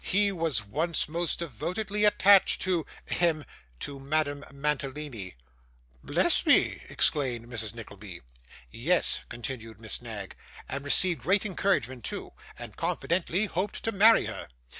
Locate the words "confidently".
12.75-13.45